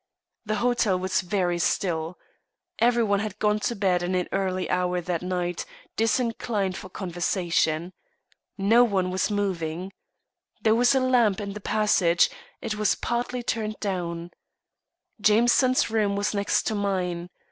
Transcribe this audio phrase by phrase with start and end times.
[0.47, 2.17] The hotel was very still.
[2.79, 5.63] Everyone had gone to bed at an early hour that night,
[5.95, 7.93] disinclined for conversation.
[8.57, 9.93] No one was moving.
[10.63, 12.31] There was a lamp in the passage;
[12.63, 14.31] it was partly turned down.
[15.21, 17.29] Jameson's room was next to mine.